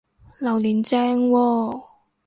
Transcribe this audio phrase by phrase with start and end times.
[0.39, 1.83] 榴槤正喎！